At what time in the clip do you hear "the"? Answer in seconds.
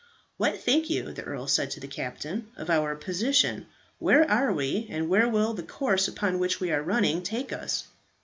1.13-1.21, 1.79-1.87, 5.53-5.61